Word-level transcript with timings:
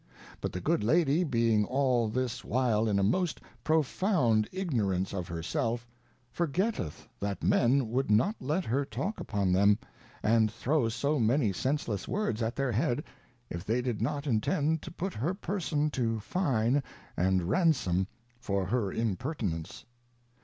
But 0.41 0.51
the 0.51 0.59
good 0.61 0.83
Lady 0.83 1.23
being 1.23 1.63
all 1.63 2.07
this 2.09 2.43
while 2.43 2.87
in 2.89 2.97
a 2.97 3.03
most 3.03 3.39
profound 3.63 4.49
Ignorance 4.51 5.13
of 5.13 5.27
her 5.27 5.43
self, 5.43 5.87
forgetteth 6.31 7.07
that 7.19 7.43
Men 7.43 7.87
would 7.91 8.09
not 8.09 8.35
let 8.39 8.65
her 8.65 8.83
talk 8.83 9.19
upon 9.19 9.51
them, 9.51 9.77
and 10.23 10.51
throw 10.51 10.89
so 10.89 11.19
many 11.19 11.53
senseless 11.53 12.07
words 12.07 12.41
at 12.41 12.55
their 12.55 12.71
head, 12.71 13.03
if 13.47 13.63
they 13.63 13.79
did 13.79 14.01
not 14.01 14.25
intend 14.25 14.81
to 14.81 14.89
put 14.89 15.13
her 15.13 15.35
Person 15.35 15.91
to 15.91 16.19
Fine 16.19 16.81
and 17.15 17.43
Ransom, 17.47 18.07
for 18.39 18.65
her 18.65 18.91
Imper 18.91 19.35
tinence. 19.35 19.83